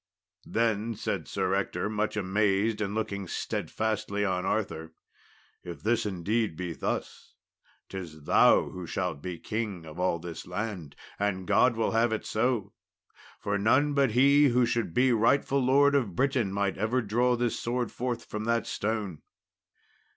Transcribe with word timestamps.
Then 0.47 0.95
said 0.95 1.27
Sir 1.27 1.53
Ector, 1.53 1.87
much 1.87 2.17
amazed 2.17 2.81
and 2.81 2.95
looking 2.95 3.27
steadfastly 3.27 4.25
on 4.25 4.47
Arthur, 4.47 4.93
"If 5.63 5.83
this 5.83 6.07
indeed 6.07 6.55
be 6.57 6.73
thus, 6.73 7.35
'tis 7.87 8.23
thou 8.23 8.69
who 8.69 8.87
shalt 8.87 9.21
be 9.21 9.37
king 9.37 9.85
of 9.85 9.99
all 9.99 10.17
this 10.17 10.47
land 10.47 10.95
and 11.19 11.45
God 11.45 11.75
will 11.75 11.91
have 11.91 12.11
it 12.11 12.25
so 12.25 12.73
for 13.39 13.59
none 13.59 13.93
but 13.93 14.13
he 14.13 14.45
who 14.45 14.65
should 14.65 14.91
be 14.95 15.13
rightful 15.13 15.59
Lord 15.63 15.93
of 15.93 16.15
Britain 16.15 16.51
might 16.51 16.79
ever 16.79 17.03
draw 17.03 17.35
this 17.35 17.59
sword 17.59 17.91
forth 17.91 18.25
from 18.25 18.45
that 18.45 18.65
stone. 18.65 19.21